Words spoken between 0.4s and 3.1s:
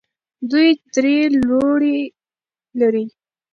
دوی درې لوڼې لري.